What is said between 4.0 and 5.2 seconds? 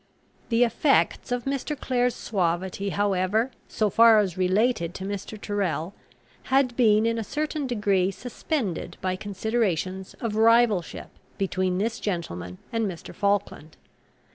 as related to